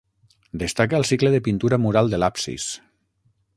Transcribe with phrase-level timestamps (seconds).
[0.61, 2.69] Destaca el cicle de pintura mural de l'absis.